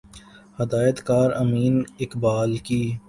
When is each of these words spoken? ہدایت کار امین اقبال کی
ہدایت 0.59 0.97
کار 1.07 1.29
امین 1.41 1.75
اقبال 2.03 2.51
کی 2.65 2.81